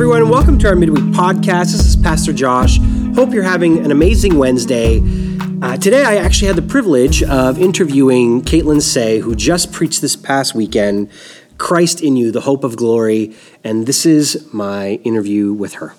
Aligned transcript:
everyone. 0.00 0.28
Welcome 0.28 0.60
to 0.60 0.68
our 0.68 0.76
midweek 0.76 1.02
podcast. 1.06 1.72
This 1.72 1.84
is 1.84 1.96
Pastor 1.96 2.32
Josh. 2.32 2.78
Hope 3.16 3.32
you're 3.32 3.42
having 3.42 3.84
an 3.84 3.90
amazing 3.90 4.38
Wednesday. 4.38 5.00
Uh, 5.60 5.76
today, 5.76 6.04
I 6.04 6.18
actually 6.18 6.46
had 6.46 6.54
the 6.54 6.62
privilege 6.62 7.24
of 7.24 7.58
interviewing 7.58 8.42
Caitlin 8.42 8.80
Say, 8.80 9.18
who 9.18 9.34
just 9.34 9.72
preached 9.72 10.00
this 10.00 10.14
past 10.14 10.54
weekend 10.54 11.10
Christ 11.58 12.00
in 12.00 12.16
You, 12.16 12.30
the 12.30 12.42
Hope 12.42 12.62
of 12.62 12.76
Glory. 12.76 13.34
And 13.64 13.86
this 13.88 14.06
is 14.06 14.46
my 14.52 15.00
interview 15.02 15.52
with 15.52 15.74
her. 15.74 15.94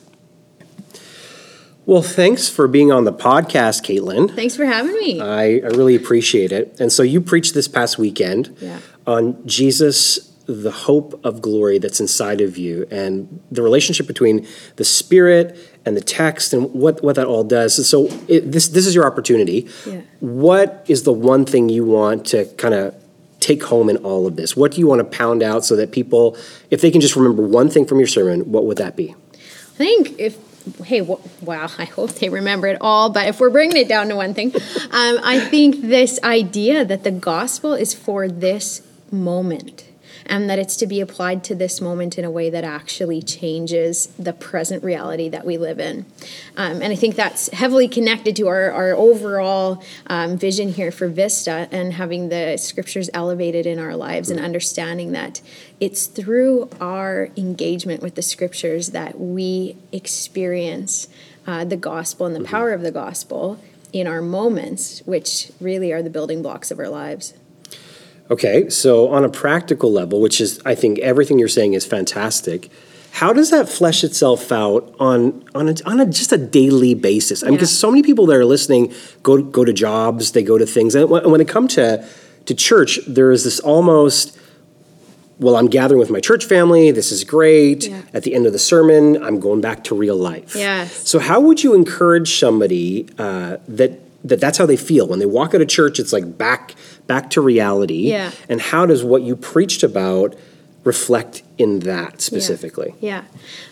Well, 1.85 2.01
thanks 2.01 2.47
for 2.47 2.69
being 2.69 2.93
on 2.93 3.03
the 3.03 3.11
podcast, 3.11 3.83
Caitlin. 3.83 4.33
Thanks 4.33 4.55
for 4.55 4.63
having 4.63 4.93
me. 4.93 5.19
I, 5.19 5.43
I 5.57 5.67
really 5.75 5.95
appreciate 5.95 6.53
it. 6.53 6.79
And 6.79 6.89
so 6.89 7.03
you 7.03 7.19
preached 7.19 7.53
this 7.53 7.67
past 7.67 7.97
weekend 7.97 8.55
Yeah. 8.61 8.79
on 9.05 9.45
Jesus, 9.45 10.28
the 10.49 10.71
hope 10.71 11.23
of 11.23 11.41
glory 11.41 11.77
that's 11.77 11.99
inside 11.99 12.41
of 12.41 12.57
you, 12.57 12.87
and 12.89 13.41
the 13.51 13.61
relationship 13.61 14.07
between 14.07 14.47
the 14.77 14.83
Spirit 14.83 15.55
and 15.85 15.95
the 15.95 16.01
text, 16.01 16.53
and 16.53 16.73
what, 16.73 17.03
what 17.03 17.15
that 17.15 17.27
all 17.27 17.43
does. 17.43 17.77
And 17.77 17.85
so 17.85 18.07
it, 18.27 18.51
this 18.51 18.69
this 18.69 18.87
is 18.87 18.95
your 18.95 19.05
opportunity. 19.05 19.67
Yeah. 19.85 20.01
What 20.19 20.83
is 20.87 21.03
the 21.03 21.13
one 21.13 21.45
thing 21.45 21.69
you 21.69 21.85
want 21.85 22.25
to 22.27 22.45
kind 22.57 22.73
of 22.73 22.95
take 23.39 23.63
home 23.63 23.89
in 23.89 23.97
all 23.97 24.25
of 24.25 24.35
this? 24.35 24.57
What 24.57 24.71
do 24.71 24.81
you 24.81 24.87
want 24.87 24.99
to 24.99 25.17
pound 25.17 25.43
out 25.43 25.63
so 25.63 25.75
that 25.75 25.91
people, 25.91 26.35
if 26.71 26.81
they 26.81 26.91
can 26.91 26.99
just 26.99 27.15
remember 27.15 27.43
one 27.43 27.69
thing 27.69 27.85
from 27.85 27.99
your 27.99 28.07
sermon, 28.07 28.51
what 28.51 28.65
would 28.65 28.77
that 28.77 28.95
be? 28.95 29.15
I 29.33 29.77
think 29.77 30.19
if 30.19 30.37
hey, 30.83 30.99
w- 30.99 31.21
wow, 31.41 31.69
I 31.77 31.85
hope 31.85 32.11
they 32.13 32.29
remember 32.29 32.67
it 32.67 32.77
all. 32.81 33.11
But 33.11 33.27
if 33.27 33.39
we're 33.39 33.49
bringing 33.49 33.77
it 33.77 33.87
down 33.87 34.09
to 34.09 34.15
one 34.15 34.33
thing, 34.33 34.53
um, 34.55 35.19
I 35.23 35.47
think 35.49 35.81
this 35.81 36.19
idea 36.23 36.83
that 36.85 37.03
the 37.03 37.11
gospel 37.11 37.73
is 37.73 37.93
for 37.93 38.27
this 38.27 38.81
moment. 39.11 39.88
And 40.29 40.49
that 40.49 40.59
it's 40.59 40.77
to 40.77 40.87
be 40.87 41.01
applied 41.01 41.43
to 41.45 41.55
this 41.55 41.81
moment 41.81 42.17
in 42.17 42.23
a 42.23 42.29
way 42.29 42.51
that 42.51 42.63
actually 42.63 43.21
changes 43.21 44.05
the 44.19 44.31
present 44.31 44.83
reality 44.83 45.27
that 45.27 45.43
we 45.43 45.57
live 45.57 45.79
in. 45.79 46.05
Um, 46.55 46.81
and 46.83 46.93
I 46.93 46.95
think 46.95 47.15
that's 47.15 47.49
heavily 47.49 47.87
connected 47.87 48.35
to 48.35 48.47
our, 48.47 48.71
our 48.71 48.93
overall 48.93 49.83
um, 50.07 50.37
vision 50.37 50.69
here 50.69 50.91
for 50.91 51.07
Vista 51.07 51.67
and 51.71 51.93
having 51.93 52.29
the 52.29 52.57
scriptures 52.57 53.09
elevated 53.11 53.65
in 53.65 53.79
our 53.79 53.95
lives 53.95 54.29
and 54.29 54.39
understanding 54.39 55.13
that 55.13 55.41
it's 55.79 56.05
through 56.05 56.69
our 56.79 57.29
engagement 57.35 58.03
with 58.03 58.13
the 58.13 58.21
scriptures 58.21 58.89
that 58.89 59.19
we 59.19 59.77
experience 59.91 61.07
uh, 61.47 61.65
the 61.65 61.77
gospel 61.77 62.27
and 62.27 62.35
the 62.35 62.43
power 62.43 62.71
of 62.71 62.81
the 62.81 62.91
gospel 62.91 63.59
in 63.91 64.05
our 64.05 64.21
moments, 64.21 65.01
which 65.05 65.51
really 65.59 65.91
are 65.91 66.03
the 66.03 66.09
building 66.09 66.41
blocks 66.43 66.69
of 66.69 66.77
our 66.79 66.89
lives. 66.89 67.33
Okay, 68.31 68.69
so 68.69 69.09
on 69.09 69.23
a 69.25 69.29
practical 69.29 69.91
level, 69.91 70.21
which 70.21 70.39
is, 70.39 70.61
I 70.63 70.75
think 70.75 70.99
everything 70.99 71.39
you're 71.39 71.47
saying 71.47 71.73
is 71.73 71.85
fantastic. 71.85 72.69
How 73.11 73.33
does 73.33 73.49
that 73.49 73.67
flesh 73.67 74.03
itself 74.03 74.51
out 74.51 74.93
on 74.99 75.43
on 75.55 75.67
a, 75.69 75.75
on 75.85 75.99
a 75.99 76.05
just 76.05 76.31
a 76.31 76.37
daily 76.37 76.93
basis? 76.93 77.41
I 77.41 77.47
mean, 77.47 77.53
Yeah. 77.53 77.57
because 77.57 77.75
so 77.77 77.89
many 77.89 78.03
people 78.03 78.27
that 78.27 78.35
are 78.35 78.45
listening 78.45 78.93
go 79.23 79.41
go 79.41 79.65
to 79.65 79.73
jobs, 79.73 80.33
they 80.33 80.43
go 80.43 80.59
to 80.59 80.65
things, 80.67 80.93
and 80.93 81.09
when, 81.09 81.27
when 81.29 81.39
they 81.39 81.45
come 81.45 81.67
to 81.69 82.05
to 82.45 82.53
church, 82.53 82.99
there 83.07 83.31
is 83.31 83.43
this 83.43 83.59
almost. 83.59 84.37
Well, 85.39 85.55
I'm 85.55 85.67
gathering 85.67 85.99
with 86.01 86.09
my 86.11 86.19
church 86.19 86.43
family. 86.45 86.91
This 86.91 87.11
is 87.13 87.23
great. 87.23 87.87
Yeah. 87.87 88.01
At 88.13 88.23
the 88.23 88.35
end 88.35 88.45
of 88.45 88.51
the 88.51 88.59
sermon, 88.59 89.23
I'm 89.23 89.39
going 89.39 89.61
back 89.61 89.85
to 89.85 89.95
real 89.95 90.17
life. 90.17 90.53
Yes. 90.55 91.07
So, 91.07 91.17
how 91.17 91.39
would 91.39 91.63
you 91.63 91.73
encourage 91.73 92.37
somebody 92.37 93.07
uh, 93.17 93.57
that 93.69 93.99
that 94.23 94.39
that's 94.39 94.57
how 94.57 94.65
they 94.65 94.77
feel 94.77 95.07
when 95.07 95.19
they 95.19 95.25
walk 95.25 95.53
out 95.53 95.61
of 95.61 95.67
church? 95.67 95.99
It's 95.99 96.13
like 96.13 96.37
back 96.37 96.75
back 97.07 97.29
to 97.31 97.41
reality. 97.41 98.09
Yeah. 98.09 98.31
And 98.47 98.61
how 98.61 98.85
does 98.85 99.03
what 99.03 99.21
you 99.21 99.35
preached 99.35 99.83
about 99.83 100.35
reflect 100.83 101.43
in 101.57 101.79
that 101.79 102.21
specifically? 102.21 102.95
Yeah. 102.99 103.23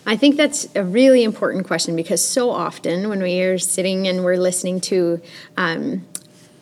I 0.05 0.15
think 0.15 0.35
that's 0.35 0.67
a 0.75 0.83
really 0.83 1.23
important 1.23 1.65
question 1.65 1.95
because 1.95 2.23
so 2.23 2.49
often 2.49 3.09
when 3.09 3.21
we 3.21 3.41
are 3.41 3.57
sitting 3.57 4.07
and 4.07 4.23
we're 4.23 4.37
listening 4.37 4.81
to 4.81 5.21
um, 5.55 6.05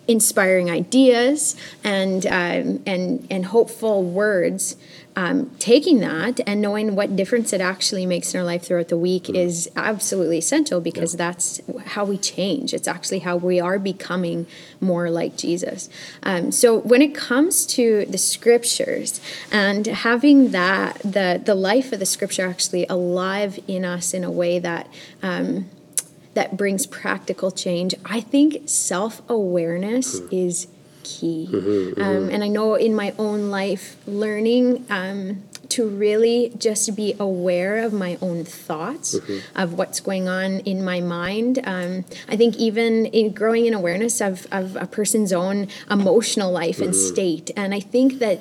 inspiring 0.07 0.69
ideas 0.69 1.55
and 1.83 2.25
um, 2.27 2.81
and 2.85 3.25
and 3.29 3.45
hopeful 3.45 4.03
words, 4.03 4.77
um, 5.15 5.49
taking 5.59 5.99
that 5.99 6.41
and 6.45 6.61
knowing 6.61 6.95
what 6.95 7.15
difference 7.15 7.53
it 7.53 7.61
actually 7.61 8.05
makes 8.05 8.33
in 8.33 8.39
our 8.39 8.45
life 8.45 8.63
throughout 8.63 8.89
the 8.89 8.97
week 8.97 9.29
is 9.29 9.69
absolutely 9.75 10.37
essential 10.37 10.81
because 10.81 11.13
that's 11.13 11.61
how 11.85 12.03
we 12.03 12.17
change. 12.17 12.73
It's 12.73 12.87
actually 12.87 13.19
how 13.19 13.37
we 13.37 13.59
are 13.59 13.79
becoming 13.79 14.45
more 14.81 15.09
like 15.09 15.37
Jesus. 15.37 15.89
Um, 16.23 16.51
so 16.51 16.77
when 16.77 17.01
it 17.01 17.15
comes 17.15 17.65
to 17.67 18.05
the 18.05 18.17
scriptures 18.17 19.21
and 19.51 19.85
having 19.85 20.51
that 20.51 20.99
the 20.99 21.41
the 21.43 21.55
life 21.55 21.91
of 21.93 21.99
the 21.99 22.05
scripture 22.05 22.47
actually 22.47 22.85
alive 22.87 23.59
in 23.67 23.85
us 23.85 24.13
in 24.13 24.23
a 24.23 24.31
way 24.31 24.59
that 24.59 24.89
um, 25.23 25.69
that 26.33 26.57
brings 26.57 26.85
practical 26.85 27.51
change, 27.51 27.95
I 28.03 28.19
think 28.19 28.67
self 28.67 29.21
awareness 29.29 30.19
is 30.31 30.67
key. 31.05 31.47
Um, 32.01 32.29
and 32.33 32.43
I 32.43 32.49
know 32.49 32.75
in 32.75 32.93
my 32.95 33.13
own 33.17 33.49
life, 33.49 33.95
learning 34.07 34.85
um, 34.89 35.43
to 35.69 35.87
really 35.87 36.51
just 36.57 36.95
be 36.95 37.15
aware 37.19 37.83
of 37.83 37.91
my 37.91 38.17
own 38.21 38.43
thoughts, 38.45 39.15
of 39.55 39.73
what's 39.77 39.99
going 39.99 40.27
on 40.27 40.59
in 40.61 40.83
my 40.83 40.99
mind. 41.01 41.59
Um, 41.63 42.05
I 42.29 42.35
think 42.37 42.55
even 42.57 43.05
in 43.07 43.31
growing 43.33 43.65
in 43.65 43.73
awareness 43.73 44.21
of, 44.21 44.47
of 44.51 44.75
a 44.75 44.87
person's 44.87 45.33
own 45.33 45.67
emotional 45.89 46.51
life 46.51 46.79
and 46.79 46.93
state. 46.95 47.51
And 47.55 47.73
I 47.73 47.81
think 47.81 48.19
that 48.19 48.39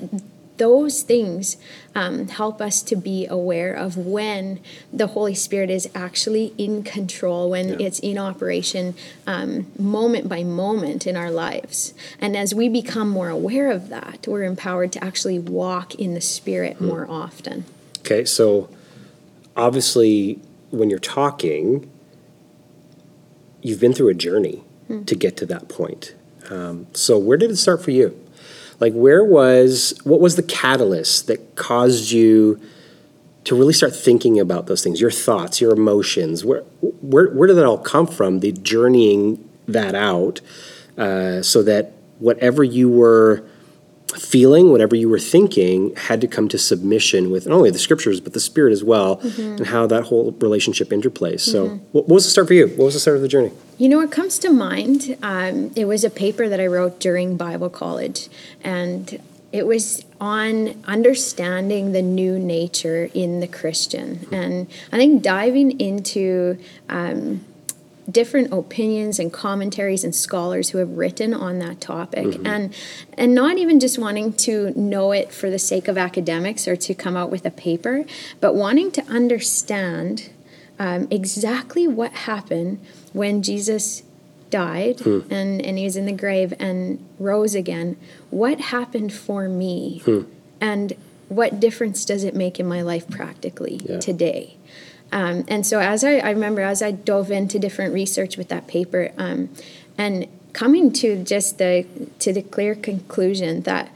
those 0.56 1.02
things 1.02 1.56
um, 1.94 2.28
help 2.28 2.60
us 2.60 2.82
to 2.82 2.96
be 2.96 3.26
aware 3.26 3.72
of 3.72 3.96
when 3.96 4.60
the 4.92 5.08
Holy 5.08 5.34
Spirit 5.34 5.70
is 5.70 5.88
actually 5.94 6.54
in 6.58 6.82
control, 6.82 7.50
when 7.50 7.80
it's 7.80 7.98
in 8.00 8.18
operation 8.18 8.94
um, 9.26 9.66
moment 9.78 10.28
by 10.28 10.42
moment 10.42 11.06
in 11.06 11.16
our 11.16 11.30
lives. 11.30 11.94
And 12.20 12.36
as 12.36 12.54
we 12.54 12.68
become 12.68 13.08
more 13.08 13.28
aware 13.28 13.70
of 13.70 13.88
that, 13.88 14.26
we're 14.28 14.44
empowered 14.44 14.92
to 14.92 15.04
actually 15.04 15.38
walk 15.38 15.94
in 15.96 16.14
the 16.14 16.20
Spirit 16.20 16.80
more 16.80 17.06
often. 17.08 17.64
Okay, 18.00 18.24
so 18.24 18.68
obviously, 19.56 20.40
when 20.70 20.90
you're 20.90 20.98
talking, 20.98 21.90
you've 23.62 23.80
been 23.80 23.92
through 23.92 24.08
a 24.08 24.14
journey 24.14 24.62
to 25.06 25.14
get 25.14 25.36
to 25.38 25.46
that 25.46 25.68
point. 25.68 26.14
Um, 26.50 26.86
so, 26.92 27.18
where 27.18 27.38
did 27.38 27.50
it 27.50 27.56
start 27.56 27.82
for 27.82 27.90
you? 27.90 28.23
Like, 28.80 28.92
where 28.92 29.24
was 29.24 29.98
what 30.04 30.20
was 30.20 30.36
the 30.36 30.42
catalyst 30.42 31.26
that 31.26 31.56
caused 31.56 32.10
you 32.10 32.60
to 33.44 33.54
really 33.54 33.72
start 33.72 33.94
thinking 33.94 34.40
about 34.40 34.66
those 34.66 34.82
things? 34.82 35.00
Your 35.00 35.10
thoughts, 35.10 35.60
your 35.60 35.72
emotions. 35.72 36.44
Where 36.44 36.62
where 36.80 37.28
where 37.28 37.46
did 37.46 37.56
that 37.56 37.66
all 37.66 37.78
come 37.78 38.06
from? 38.06 38.40
The 38.40 38.52
journeying 38.52 39.48
that 39.68 39.94
out, 39.94 40.40
uh, 40.98 41.42
so 41.42 41.62
that 41.62 41.92
whatever 42.18 42.62
you 42.64 42.88
were 42.88 43.44
feeling, 44.18 44.70
whatever 44.70 44.96
you 44.96 45.08
were 45.08 45.18
thinking, 45.18 45.94
had 45.96 46.20
to 46.20 46.26
come 46.26 46.48
to 46.48 46.58
submission 46.58 47.30
with 47.30 47.46
not 47.46 47.56
only 47.56 47.70
the 47.70 47.78
scriptures 47.78 48.20
but 48.20 48.32
the 48.32 48.40
spirit 48.40 48.72
as 48.72 48.84
well, 48.84 49.20
and 49.38 49.66
how 49.66 49.86
that 49.86 50.04
whole 50.04 50.32
relationship 50.32 50.88
interplays. 50.88 51.40
So, 51.40 51.80
what, 51.92 52.08
what 52.08 52.14
was 52.14 52.24
the 52.24 52.30
start 52.30 52.48
for 52.48 52.54
you? 52.54 52.68
What 52.68 52.86
was 52.86 52.94
the 52.94 53.00
start 53.00 53.16
of 53.16 53.22
the 53.22 53.28
journey? 53.28 53.52
You 53.78 53.88
know 53.88 53.98
what 53.98 54.12
comes 54.12 54.38
to 54.40 54.50
mind? 54.50 55.16
Um, 55.22 55.72
it 55.74 55.86
was 55.86 56.04
a 56.04 56.10
paper 56.10 56.48
that 56.48 56.60
I 56.60 56.66
wrote 56.66 57.00
during 57.00 57.36
Bible 57.36 57.70
college, 57.70 58.28
and 58.62 59.20
it 59.54 59.66
was 59.66 60.04
on 60.20 60.82
understanding 60.84 61.92
the 61.92 62.02
new 62.02 62.38
nature 62.38 63.08
in 63.14 63.38
the 63.38 63.46
Christian. 63.46 64.26
And 64.32 64.66
I 64.90 64.96
think 64.96 65.22
diving 65.22 65.78
into 65.80 66.58
um, 66.88 67.44
different 68.10 68.52
opinions 68.52 69.18
and 69.18 69.32
commentaries 69.32 70.04
and 70.04 70.14
scholars 70.14 70.70
who 70.70 70.78
have 70.78 70.90
written 70.90 71.32
on 71.32 71.58
that 71.58 71.80
topic 71.80 72.26
mm-hmm. 72.26 72.46
and 72.46 72.74
and 73.16 73.34
not 73.34 73.56
even 73.56 73.80
just 73.80 73.98
wanting 73.98 74.30
to 74.32 74.78
know 74.78 75.12
it 75.12 75.32
for 75.32 75.48
the 75.48 75.58
sake 75.58 75.88
of 75.88 75.96
academics 75.96 76.68
or 76.68 76.76
to 76.76 76.94
come 76.94 77.16
out 77.16 77.30
with 77.30 77.46
a 77.46 77.50
paper 77.50 78.04
but 78.40 78.54
wanting 78.54 78.90
to 78.90 79.02
understand 79.06 80.30
um, 80.78 81.06
exactly 81.10 81.86
what 81.86 82.12
happened 82.12 82.84
when 83.12 83.42
Jesus 83.42 84.02
died 84.50 85.00
hmm. 85.00 85.20
and, 85.30 85.60
and 85.62 85.78
he 85.78 85.84
was 85.84 85.96
in 85.96 86.06
the 86.06 86.12
grave 86.12 86.52
and 86.58 87.04
rose 87.18 87.54
again. 87.54 87.96
What 88.30 88.60
happened 88.60 89.12
for 89.12 89.48
me? 89.48 90.00
Hmm. 90.04 90.22
And 90.60 90.92
what 91.28 91.60
difference 91.60 92.04
does 92.04 92.24
it 92.24 92.34
make 92.34 92.60
in 92.60 92.66
my 92.66 92.82
life 92.82 93.08
practically 93.08 93.80
Yeah. 93.84 93.98
today? 93.98 94.56
Um, 95.14 95.44
and 95.46 95.64
so 95.64 95.78
as 95.78 96.04
I, 96.04 96.16
I 96.18 96.30
remember 96.30 96.60
as 96.60 96.82
I 96.82 96.90
dove 96.90 97.30
into 97.30 97.58
different 97.58 97.94
research 97.94 98.36
with 98.36 98.48
that 98.48 98.66
paper 98.66 99.12
um, 99.16 99.48
and 99.96 100.26
coming 100.52 100.92
to 100.92 101.22
just 101.24 101.58
the 101.58 101.86
to 102.18 102.32
the 102.32 102.42
clear 102.42 102.74
conclusion 102.74 103.62
that 103.62 103.90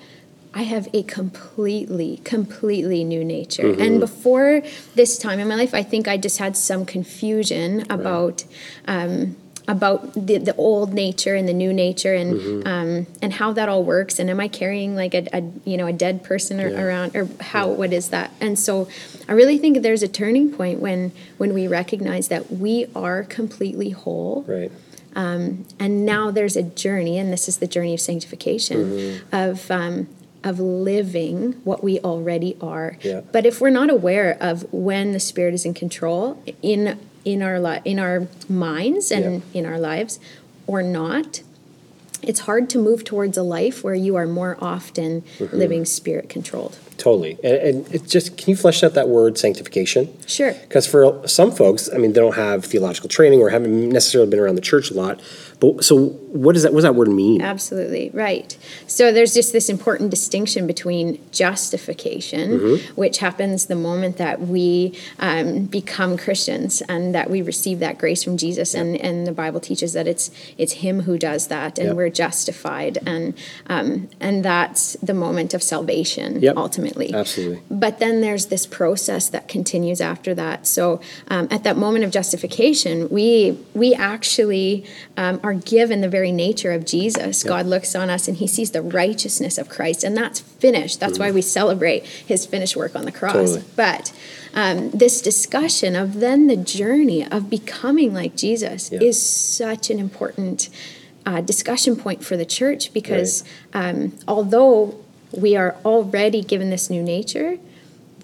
I 0.55 0.63
have 0.63 0.89
a 0.95 1.03
completely, 1.03 2.21
completely 2.25 3.05
new 3.05 3.25
nature. 3.25 3.71
And 3.81 4.01
before 4.01 4.63
this 4.95 5.19
time 5.19 5.41
in 5.41 5.47
my 5.47 5.57
life, 5.57 5.75
I 5.75 5.83
think 5.83 6.09
I 6.09 6.17
just 6.17 6.39
had 6.39 6.57
some 6.57 6.87
confusion 6.87 7.85
about 7.91 8.45
um, 8.87 9.37
about 9.69 10.15
the, 10.15 10.39
the 10.39 10.55
old 10.57 10.95
nature 10.95 11.35
and 11.35 11.47
the 11.49 11.53
new 11.53 11.73
nature 11.73 12.15
and 12.15 12.67
um, 12.67 13.07
and 13.23 13.35
how 13.35 13.53
that 13.53 13.69
all 13.69 13.85
works 13.85 14.19
and 14.19 14.31
am 14.31 14.41
I 14.41 14.49
carrying 14.49 14.97
like 14.97 15.15
a, 15.15 15.27
a 15.33 15.43
you 15.65 15.77
know 15.77 15.87
a 15.87 15.93
dead 15.93 16.25
person 16.25 16.59
or, 16.61 16.69
Yeah. 16.71 16.83
around 16.83 17.15
or 17.15 17.29
how 17.41 17.69
what 17.69 17.93
is 17.93 18.09
that 18.09 18.33
and 18.41 18.59
so 18.59 18.89
I 19.29 19.33
really 19.33 19.59
think 19.59 19.83
there's 19.83 20.03
a 20.03 20.09
turning 20.09 20.51
point 20.51 20.81
when 20.81 21.13
when 21.37 21.53
we 21.53 21.69
recognize 21.69 22.29
that 22.29 22.51
we 22.51 22.87
are 22.97 23.23
completely 23.25 23.91
whole 23.91 24.45
Right. 24.49 24.73
and 25.15 26.07
now 26.07 26.31
there's 26.31 26.57
a 26.57 26.63
journey 26.63 27.19
and 27.19 27.33
this 27.33 27.49
is 27.49 27.59
the 27.59 27.67
journey 27.67 27.95
of 27.95 28.01
sanctification 28.01 28.79
Mm-hmm. 28.79 29.37
of 29.37 29.71
um, 29.71 30.09
of 30.45 30.61
living 30.61 31.53
what 31.65 31.83
we 31.83 31.99
already 32.01 32.57
are 32.61 32.97
Yeah. 33.03 33.21
but 33.33 33.45
if 33.45 33.61
we're 33.61 33.71
not 33.71 33.91
aware 33.91 34.37
of 34.41 34.73
when 34.73 35.13
the 35.13 35.21
spirit 35.21 35.53
is 35.53 35.65
in 35.67 35.75
control 35.75 36.43
in 36.63 36.99
in 37.33 37.43
our 37.43 37.61
li- 37.61 37.81
in 37.85 37.99
our 37.99 38.27
minds 38.49 39.11
and 39.11 39.43
in 39.55 39.65
our 39.67 39.79
lives 39.79 40.19
or 40.67 40.83
not 40.83 41.43
it's 42.21 42.41
hard 42.41 42.69
to 42.71 42.79
move 42.79 43.05
towards 43.05 43.37
a 43.39 43.43
life 43.45 43.85
where 43.85 43.95
you 43.95 44.17
are 44.17 44.27
more 44.27 44.57
often 44.61 45.23
Mm-hmm. 45.39 45.57
living 45.57 45.85
spirit 45.85 46.29
controlled 46.29 46.79
Totally. 46.99 47.39
And, 47.45 47.55
and 47.69 47.95
it 47.95 48.09
just, 48.09 48.37
can 48.37 48.51
you 48.51 48.57
flesh 48.57 48.83
out 48.83 48.95
that 48.95 49.09
word 49.09 49.39
sanctification? 49.39 50.09
sure 50.27 50.53
Because 50.53 50.85
for 50.85 51.23
some 51.29 51.53
folks, 51.53 51.89
I 51.95 51.97
mean, 51.99 52.13
they 52.13 52.21
don't 52.21 52.35
have 52.35 52.65
theological 52.65 53.09
training 53.09 53.41
or 53.41 53.51
haven't 53.51 53.89
necessarily 53.91 54.29
been 54.29 54.41
around 54.41 54.57
the 54.57 54.61
church 54.73 54.91
a 54.91 54.95
lot. 54.95 55.21
But 55.61 55.85
so, 55.85 55.97
what 56.07 56.53
does 56.55 56.63
that? 56.63 56.73
What 56.73 56.79
does 56.79 56.85
that 56.85 56.95
word 56.95 57.09
mean? 57.09 57.43
Absolutely, 57.43 58.11
right. 58.15 58.57
So 58.87 59.11
there's 59.11 59.35
just 59.35 59.53
this 59.53 59.69
important 59.69 60.11
distinction 60.11 60.67
between 60.67 61.19
justification, 61.33 62.51
Mm-hmm. 62.61 62.95
which 62.95 63.19
happens 63.19 63.67
the 63.67 63.75
moment 63.75 64.17
that 64.19 64.41
we 64.41 64.97
um, 65.19 65.65
become 65.65 66.17
Christians 66.17 66.81
and 66.83 67.15
that 67.15 67.29
we 67.31 67.43
receive 67.43 67.81
that 67.81 67.99
grace 67.99 68.23
from 68.23 68.37
Jesus, 68.37 68.75
and, 68.75 68.97
and 68.97 69.27
the 69.27 69.33
Bible 69.33 69.61
teaches 69.61 69.93
that 69.95 70.07
it's 70.07 70.31
it's 70.57 70.75
Him 70.75 71.01
who 71.03 71.19
does 71.19 71.49
that, 71.49 71.79
and 71.79 71.89
Yep. 71.89 71.97
we're 71.97 72.09
justified, 72.11 72.99
and 73.07 73.35
um, 73.67 74.09
and 74.21 74.45
that's 74.45 74.95
the 75.03 75.15
moment 75.15 75.55
of 75.55 75.63
salvation 75.63 76.41
Yep. 76.41 76.57
ultimately. 76.57 77.13
Absolutely. 77.13 77.63
But 77.71 77.99
then 77.99 78.21
there's 78.21 78.47
this 78.47 78.67
process 78.67 79.29
that 79.31 79.49
continues 79.49 80.01
after 80.01 80.35
that. 80.35 80.67
So 80.67 81.01
um, 81.29 81.49
at 81.51 81.65
that 81.65 81.77
moment 81.77 82.05
of 82.05 82.11
justification, 82.13 83.09
we 83.09 83.59
we 83.75 83.95
actually 83.95 84.85
um, 85.17 85.41
are 85.49 85.55
given 85.55 86.03
the 86.03 86.09
very 86.09 86.31
nature 86.31 86.73
of 86.73 86.85
Jesus. 86.85 87.43
God 87.43 87.65
looks 87.65 87.95
on 87.95 88.11
us 88.11 88.29
and 88.29 88.37
He 88.37 88.47
sees 88.47 88.73
the 88.73 88.83
righteousness 88.83 89.57
of 89.57 89.69
Christ, 89.69 90.05
and 90.05 90.15
that's 90.15 90.41
finished. 90.41 91.01
That's 91.01 91.19
why 91.19 91.31
we 91.31 91.41
celebrate 91.41 92.05
His 92.05 92.45
finished 92.45 92.77
work 92.77 92.95
on 92.95 93.07
the 93.07 93.13
cross. 93.13 93.33
Totally. 93.33 93.65
But 93.75 94.13
um, 94.53 94.91
this 94.91 95.23
discussion 95.23 95.97
of 95.97 96.21
then 96.21 96.49
the 96.49 96.57
journey 96.57 97.27
of 97.27 97.49
becoming 97.49 98.13
like 98.13 98.37
Jesus 98.37 98.93
Yeah. 98.93 99.01
is 99.01 99.21
such 99.21 99.89
an 99.89 99.99
important 99.99 100.69
uh, 101.25 101.41
discussion 101.41 101.97
point 101.97 102.23
for 102.23 102.37
the 102.37 102.47
church 102.47 102.93
because 102.93 103.43
um, 103.73 104.19
although 104.27 104.99
we 105.33 105.57
are 105.57 105.77
already 105.85 106.43
given 106.43 106.69
this 106.71 106.91
new 106.91 107.03
nature, 107.03 107.59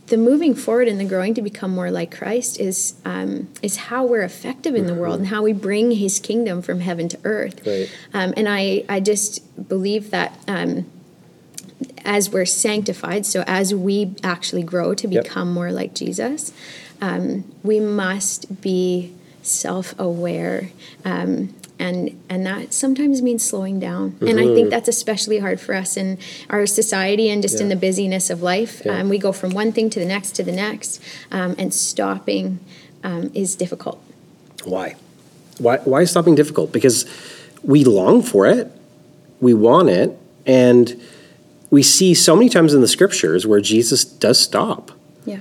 the 0.06 0.16
moving 0.18 0.54
forward 0.54 0.86
and 0.86 1.00
the 1.00 1.04
growing 1.04 1.32
to 1.34 1.40
become 1.42 1.70
more 1.70 1.90
like 1.90 2.14
Christ 2.14 2.60
is 2.60 2.94
um, 3.04 3.48
is 3.62 3.76
how 3.76 4.04
we're 4.04 4.22
effective 4.22 4.74
in 4.74 4.86
the 4.86 4.94
world 4.94 5.18
and 5.20 5.28
how 5.28 5.42
we 5.42 5.52
bring 5.52 5.92
His 5.92 6.20
kingdom 6.20 6.60
from 6.62 6.80
heaven 6.80 7.08
to 7.08 7.18
earth. 7.24 7.66
Right. 7.66 7.90
Um, 8.12 8.34
and 8.36 8.48
I 8.48 8.84
I 8.88 9.00
just 9.00 9.68
believe 9.68 10.10
that. 10.10 10.38
Um, 10.48 10.86
as 12.06 12.30
we're 12.30 12.44
sanctified, 12.44 13.24
so 13.24 13.42
as 13.46 13.74
we 13.74 14.14
actually 14.22 14.62
grow 14.62 14.92
to 14.94 15.08
Yep. 15.08 15.24
become 15.24 15.52
more 15.52 15.72
like 15.72 15.94
Jesus, 15.94 16.52
um, 17.00 17.44
we 17.62 17.80
must 17.80 18.60
be 18.60 19.12
self-aware, 19.42 20.70
um, 21.04 21.54
and 21.78 22.20
and 22.28 22.46
that 22.46 22.72
sometimes 22.72 23.20
means 23.20 23.44
slowing 23.44 23.80
down. 23.80 24.16
And 24.20 24.38
I 24.38 24.46
think 24.54 24.70
that's 24.70 24.88
especially 24.88 25.38
hard 25.38 25.60
for 25.60 25.74
us 25.74 25.96
in 25.96 26.18
our 26.48 26.66
society 26.66 27.28
and 27.28 27.42
just 27.42 27.56
in 27.56 27.64
Mm-hmm. 27.64 27.70
The 27.70 27.76
busyness 27.76 28.30
of 28.30 28.42
life. 28.42 28.82
Yeah. 28.84 28.98
Um, 29.00 29.08
we 29.08 29.18
go 29.18 29.32
from 29.32 29.50
one 29.50 29.72
thing 29.72 29.90
to 29.90 29.98
the 29.98 30.04
next 30.04 30.32
to 30.32 30.42
the 30.42 30.52
next, 30.52 31.00
um, 31.32 31.54
and 31.58 31.72
stopping 31.72 32.60
um, 33.02 33.30
is 33.34 33.56
difficult. 33.56 34.00
Why? 34.64 34.96
Why? 35.58 35.78
Why 35.78 36.02
is 36.02 36.10
stopping 36.10 36.34
difficult? 36.34 36.72
Because 36.72 37.06
we 37.62 37.84
long 37.84 38.22
for 38.22 38.46
it, 38.46 38.70
we 39.40 39.54
want 39.54 39.88
it, 39.88 40.16
and 40.46 41.00
we 41.70 41.82
see 41.82 42.14
so 42.14 42.36
many 42.36 42.48
times 42.48 42.74
in 42.74 42.80
the 42.82 42.88
scriptures 42.88 43.46
where 43.46 43.60
Jesus 43.60 44.04
does 44.04 44.38
stop. 44.38 44.92
Yeah. 45.24 45.38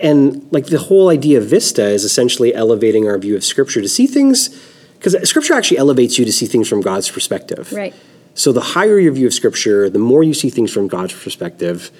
and 0.00 0.46
like 0.52 0.66
the 0.66 0.78
whole 0.78 1.08
idea 1.08 1.38
of 1.38 1.44
vista 1.46 1.82
is 1.84 2.04
essentially 2.04 2.54
elevating 2.54 3.08
our 3.08 3.18
view 3.18 3.36
of 3.36 3.44
scripture 3.44 3.82
to 3.82 3.88
see 3.88 4.06
things 4.06 4.50
because 4.98 5.14
scripture 5.28 5.54
actually 5.54 5.78
elevates 5.78 6.18
you 6.18 6.24
to 6.24 6.32
see 6.32 6.46
things 6.46 6.68
from 6.68 6.80
god's 6.80 7.10
perspective 7.10 7.72
Right. 7.72 7.94
so 8.34 8.52
the 8.52 8.60
higher 8.60 8.98
your 8.98 9.12
view 9.12 9.26
of 9.26 9.34
scripture 9.34 9.88
the 9.90 9.98
more 9.98 10.22
you 10.22 10.34
see 10.34 10.50
things 10.50 10.72
from 10.72 10.88
god's 10.88 11.12
perspective 11.14 11.90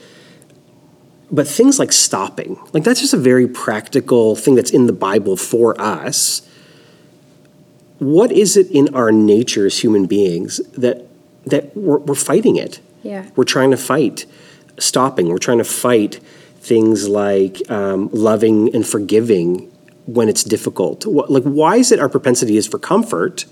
but 1.30 1.46
things 1.46 1.78
like 1.78 1.92
stopping 1.92 2.58
like 2.72 2.84
that's 2.84 3.00
just 3.00 3.14
a 3.14 3.18
very 3.18 3.46
practical 3.46 4.34
thing 4.36 4.54
that's 4.54 4.70
in 4.70 4.86
the 4.86 4.92
bible 4.92 5.36
for 5.36 5.78
us 5.80 6.42
what 7.98 8.30
is 8.30 8.56
it 8.56 8.70
in 8.70 8.94
our 8.94 9.10
nature 9.10 9.66
as 9.66 9.78
human 9.82 10.06
beings 10.06 10.58
that 10.76 11.06
that 11.46 11.76
we're, 11.76 11.98
we're 11.98 12.14
fighting 12.14 12.56
it 12.56 12.80
Yeah. 13.02 13.28
we're 13.36 13.44
trying 13.44 13.70
to 13.70 13.76
fight 13.76 14.26
stopping. 14.78 15.28
We're 15.28 15.38
trying 15.38 15.58
to 15.58 15.64
fight 15.64 16.20
things 16.60 17.08
like 17.08 17.68
um, 17.68 18.10
loving 18.12 18.72
and 18.74 18.86
forgiving 18.86 19.72
when 20.08 20.28
it's 20.28 20.42
difficult. 20.42 21.04
Like, 21.04 21.42
why 21.42 21.76
is 21.76 21.92
it 21.92 22.00
our 22.00 22.08
propensity 22.08 22.56
is 22.56 22.66
for 22.66 22.78
comfort? 22.78 23.44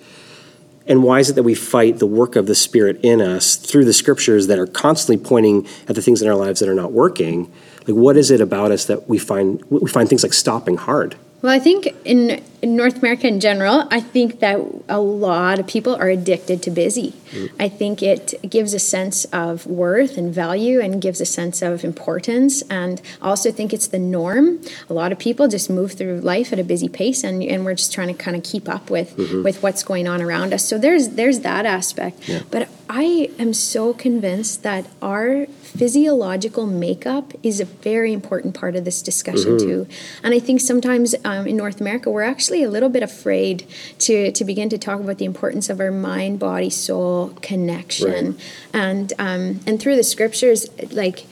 And 0.87 1.03
why 1.03 1.21
is 1.21 1.29
it 1.29 1.35
that 1.35 1.43
we 1.43 1.55
fight 1.55 1.99
the 1.99 2.07
work 2.07 2.35
of 2.35 2.47
the 2.47 2.55
Spirit 2.55 2.99
in 3.03 3.21
us 3.21 3.57
through 3.57 3.85
the 3.85 3.93
scriptures 3.93 4.47
that 4.47 4.59
are 4.59 4.67
constantly 4.67 5.23
pointing 5.23 5.67
at 5.87 5.97
the 5.97 6.03
things 6.03 6.23
in 6.23 6.29
our 6.29 6.35
lives 6.35 6.61
that 6.61 6.69
are 6.69 6.75
not 6.75 6.93
working? 6.93 7.53
Like, 7.87 7.97
what 7.97 8.17
is 8.17 8.31
it 8.31 8.41
about 8.41 8.73
us 8.73 8.87
that 8.87 9.07
we 9.07 9.19
find 9.19 9.63
we 9.69 9.91
find 9.91 10.09
things 10.09 10.23
like 10.23 10.33
stopping 10.33 10.79
hard? 10.79 11.17
Well, 11.43 11.53
I 11.53 11.59
think 11.59 11.95
in, 12.05 12.43
in 12.63 12.77
North 12.77 12.99
America 12.99 13.27
in 13.29 13.41
general, 13.41 13.87
I 13.91 14.01
think 14.01 14.41
that 14.41 14.61
a 14.89 15.01
lot 15.01 15.59
of 15.59 15.67
people 15.67 15.95
are 15.95 16.09
addicted 16.09 16.63
to 16.63 16.71
busy. 16.71 17.15
Mm. 17.31 17.51
I 17.61 17.69
think 17.69 18.03
it 18.03 18.35
gives 18.49 18.73
a 18.75 18.79
sense 18.79 19.25
of 19.27 19.67
worth 19.67 20.17
and 20.17 20.33
value 20.33 20.81
and 20.81 21.01
gives 21.01 21.21
a 21.21 21.27
sense 21.27 21.63
of 21.63 21.85
importance. 21.85 22.63
And 22.63 23.01
I 23.21 23.29
also 23.29 23.51
think 23.51 23.73
it's 23.73 23.89
the 23.89 23.99
norm. 23.99 24.61
A 24.89 24.95
lot 24.95 25.13
of 25.13 25.19
people 25.19 25.49
just 25.49 25.69
move 25.69 25.93
through 25.93 26.21
life 26.21 26.53
at 26.53 26.59
a 26.59 26.65
busy 26.65 26.89
pace 26.89 27.25
and, 27.25 27.43
and 27.43 27.65
we're 27.65 27.75
just 27.75 27.93
trying 27.93 28.09
to 28.09 28.15
kind 28.15 28.37
of 28.37 28.43
keep 28.43 28.69
up 28.69 28.91
with, 28.91 29.17
mm-hmm. 29.17 29.43
with 29.43 29.63
what's 29.63 29.83
going 29.83 30.09
on 30.09 30.23
around 30.23 30.53
us. 30.53 30.65
So 30.65 30.79
there's 30.79 31.11
there's 31.11 31.41
that 31.41 31.67
aspect. 31.67 32.29
Yeah. 32.29 32.43
But 32.51 32.69
I 32.89 33.31
am 33.39 33.53
so 33.53 33.93
convinced 33.93 34.63
that 34.63 34.87
our 35.03 35.47
physiological 35.47 36.67
makeup 36.67 37.33
is 37.43 37.61
a 37.61 37.65
very 37.65 38.13
important 38.13 38.55
part 38.55 38.77
of 38.77 38.85
this 38.85 39.03
discussion 39.03 39.57
mm-hmm. 39.57 39.67
too. 39.67 39.87
And 40.23 40.33
I 40.33 40.39
think 40.39 40.61
sometimes 40.61 41.15
um, 41.25 41.47
in 41.47 41.57
North 41.57 41.81
America 41.81 42.11
we're 42.11 42.23
actually 42.23 42.56
a 42.63 42.71
little 42.71 42.89
bit 42.89 43.03
afraid 43.03 43.67
to 43.99 44.33
to 44.33 44.45
begin 44.45 44.69
to 44.71 44.79
talk 44.79 45.01
about 45.01 45.19
the 45.19 45.25
importance 45.25 45.69
of 45.69 45.81
our 45.81 45.91
mind, 45.91 46.39
body, 46.39 46.71
soul 46.71 47.31
connection, 47.43 48.33
Right. 48.33 48.41
and 48.73 49.13
um, 49.19 49.61
and 49.67 49.81
through 49.81 49.97
the 49.97 50.05
scriptures, 50.05 50.67
like 50.93 51.27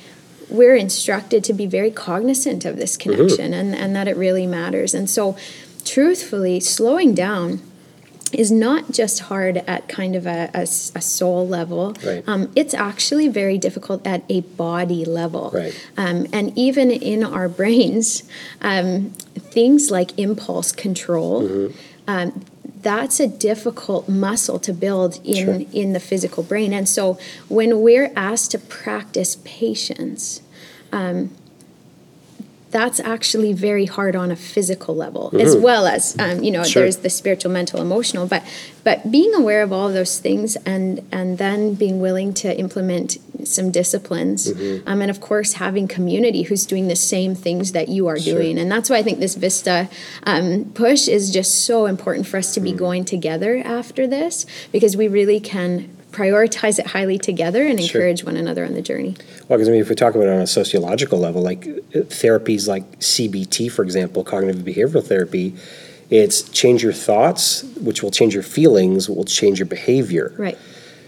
we're 0.50 0.76
instructed 0.76 1.42
to 1.44 1.52
be 1.52 1.66
very 1.66 1.90
cognizant 1.90 2.64
of 2.64 2.76
this 2.76 2.96
connection 2.96 3.54
and, 3.54 3.74
and 3.74 3.96
that 3.96 4.06
it 4.06 4.16
really 4.16 4.46
matters. 4.46 4.94
And 4.94 5.08
so, 5.08 5.36
truthfully, 5.84 6.60
slowing 6.60 7.14
down 7.14 7.60
is 8.34 8.50
not 8.50 8.90
just 8.90 9.20
hard 9.20 9.58
at 9.58 9.88
kind 9.88 10.14
of 10.16 10.26
a 10.26 10.66
soul 10.66 11.46
level. 11.46 11.94
Right. 12.04 12.24
Um, 12.26 12.50
it's 12.56 12.74
actually 12.74 13.28
very 13.28 13.58
difficult 13.58 14.06
at 14.06 14.22
a 14.28 14.40
body 14.42 15.04
level. 15.04 15.50
Right. 15.54 15.74
Um, 15.96 16.26
and 16.32 16.56
even 16.56 16.90
in 16.90 17.24
our 17.24 17.48
brains, 17.60 18.22
um, 18.60 19.10
things 19.38 19.90
like 19.90 20.18
impulse 20.18 20.72
control. 20.72 21.70
Um, 22.06 22.44
that's 22.82 23.18
a 23.18 23.26
difficult 23.26 24.08
muscle 24.10 24.58
to 24.58 24.72
build 24.74 25.18
in 25.24 25.44
Sure. 25.46 25.66
in 25.72 25.94
the 25.94 26.00
physical 26.00 26.42
brain, 26.42 26.74
and 26.74 26.86
so 26.86 27.18
when 27.48 27.80
we're 27.80 28.12
asked 28.14 28.50
to 28.50 28.58
practice 28.58 29.38
patience, 29.42 30.42
that's 32.78 32.98
actually 33.14 33.52
very 33.68 33.86
hard 33.96 34.14
on 34.22 34.28
a 34.32 34.36
physical 34.52 34.94
level 35.04 35.24
as 35.46 35.52
well 35.66 35.84
as 35.96 36.02
um, 36.18 36.42
you 36.42 36.50
know 36.54 36.62
Mm-hmm. 36.64 36.72
Sure. 36.74 36.82
there's 36.82 36.98
the 37.08 37.10
spiritual 37.20 37.52
mental 37.60 37.78
emotional 37.88 38.26
but 38.34 38.42
but 38.88 38.98
being 39.16 39.32
aware 39.42 39.62
of 39.66 39.70
all 39.76 39.88
those 40.00 40.14
things 40.26 40.56
and 40.74 40.88
and 41.18 41.38
then 41.38 41.74
being 41.74 41.96
willing 42.06 42.30
to 42.42 42.48
implement 42.64 43.08
some 43.54 43.70
disciplines 43.80 44.40
Mm-hmm. 44.52 44.88
um, 44.88 44.98
and 45.02 45.10
of 45.14 45.20
course 45.30 45.50
having 45.66 45.86
community 45.98 46.42
who's 46.48 46.66
doing 46.66 46.88
the 46.88 46.96
same 47.14 47.32
things 47.46 47.72
that 47.76 47.86
you 47.88 48.02
are 48.10 48.18
Sure. 48.18 48.34
doing 48.34 48.58
and 48.58 48.68
that's 48.72 48.88
why 48.90 48.96
i 48.96 49.02
think 49.06 49.18
this 49.20 49.36
vista 49.46 49.76
um, 50.32 50.46
push 50.74 51.02
is 51.18 51.30
just 51.38 51.52
so 51.70 51.86
important 51.86 52.26
for 52.26 52.36
us 52.42 52.52
to 52.54 52.60
be 52.60 52.72
Mm. 52.72 52.78
going 52.86 53.04
together 53.04 53.52
after 53.80 54.02
this 54.16 54.34
because 54.72 54.96
we 54.96 55.06
really 55.06 55.38
can 55.54 55.70
prioritize 56.14 56.78
it 56.78 56.86
highly 56.86 57.18
together 57.18 57.62
and 57.66 57.78
Sure. 57.82 58.00
encourage 58.00 58.24
one 58.24 58.36
another 58.36 58.64
on 58.64 58.74
the 58.74 58.82
journey 58.82 59.14
Well, 59.48 59.58
because 59.58 59.68
I 59.68 59.72
mean, 59.72 59.80
if 59.80 59.88
we 59.88 59.94
talk 59.94 60.14
about 60.14 60.28
it 60.28 60.34
on 60.34 60.40
a 60.40 60.46
sociological 60.46 61.18
level, 61.18 61.42
like 61.42 61.66
uh, 61.66 61.98
therapies 62.22 62.68
like 62.68 62.84
CBT, 63.00 63.70
for 63.70 63.82
example, 63.82 64.22
cognitive 64.24 64.62
behavioral 64.64 65.04
therapy, 65.04 65.54
It's 66.10 66.42
change 66.42 66.82
your 66.82 66.92
thoughts, 66.92 67.64
which 67.80 68.02
will 68.02 68.10
change 68.10 68.34
your 68.34 68.42
feelings, 68.42 69.08
will 69.08 69.24
change 69.24 69.58
your 69.58 69.66
behavior. 69.66 70.32
Right. 70.38 70.58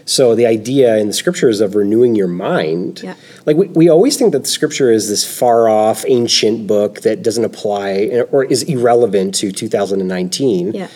So 0.05 0.35
the 0.35 0.45
idea 0.47 0.97
in 0.97 1.07
the 1.07 1.13
scriptures 1.13 1.61
of 1.61 1.75
renewing 1.75 2.15
your 2.15 2.27
mind, 2.29 3.01
Yeah. 3.03 3.13
like 3.45 3.57
we, 3.57 3.67
we 3.67 3.89
always 3.89 4.17
think 4.17 4.31
that 4.33 4.43
the 4.43 4.49
scripture 4.49 4.89
is 4.91 5.07
this 5.09 5.23
far 5.25 5.69
off 5.69 6.03
ancient 6.07 6.65
book 6.65 7.01
that 7.01 7.21
doesn't 7.23 7.45
apply 7.45 8.23
or 8.31 8.43
is 8.45 8.63
irrelevant 8.63 9.35
to 9.35 9.51
2019. 9.51 10.73
Yeah. 10.73 10.87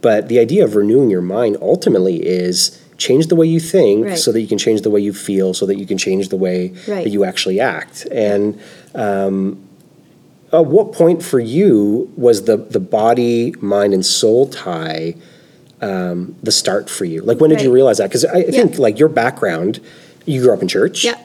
But 0.00 0.28
the 0.28 0.38
idea 0.38 0.64
of 0.64 0.74
renewing 0.76 1.10
your 1.10 1.20
mind 1.22 1.56
ultimately 1.60 2.16
is 2.26 2.79
change 3.06 3.26
the 3.32 3.34
way 3.40 3.46
you 3.46 3.58
think 3.58 4.04
Right. 4.06 4.18
so 4.18 4.30
that 4.32 4.40
you 4.42 4.46
can 4.52 4.58
change 4.58 4.82
the 4.82 4.90
way 4.94 5.00
you 5.00 5.12
feel 5.28 5.54
so 5.54 5.64
that 5.66 5.76
you 5.80 5.86
can 5.86 5.98
change 5.98 6.28
the 6.28 6.36
way 6.46 6.58
Right. 6.86 7.02
that 7.04 7.10
you 7.10 7.24
actually 7.24 7.58
act. 7.58 8.06
And 8.28 8.60
um, 8.94 9.36
at 10.52 10.66
what 10.66 10.92
point 10.92 11.22
for 11.22 11.40
you 11.40 12.12
was 12.16 12.44
the, 12.44 12.56
the 12.56 12.80
body, 13.00 13.54
mind, 13.60 13.94
and 13.94 14.04
soul 14.04 14.46
tie 14.48 15.14
um, 15.80 16.34
the 16.42 16.52
start 16.52 16.90
for 16.90 17.06
you? 17.06 17.22
Like 17.22 17.40
when 17.40 17.48
did 17.50 17.62
you 17.62 17.72
realize 17.72 17.98
that? 17.98 18.08
Because 18.10 18.24
I 18.26 18.42
think 18.42 18.78
like 18.78 18.98
your 18.98 19.08
background, 19.08 19.80
you 20.26 20.42
grew 20.42 20.52
up 20.52 20.60
in 20.62 20.68
church. 20.68 21.04
Yeah. 21.04 21.18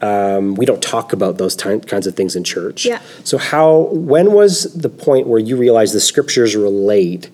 Um, 0.00 0.54
we 0.54 0.66
don't 0.66 0.82
talk 0.82 1.12
about 1.12 1.38
those 1.38 1.56
ti- 1.56 1.80
kinds 1.80 2.06
of 2.06 2.14
things 2.14 2.36
in 2.36 2.44
church. 2.44 2.84
Yeah. 2.84 3.00
So 3.24 3.36
how 3.38 3.88
when 4.12 4.32
was 4.32 4.72
the 4.74 4.90
point 4.90 5.26
where 5.26 5.40
you 5.40 5.56
realized 5.56 5.94
the 5.94 6.00
scriptures 6.00 6.54
relate 6.54 7.30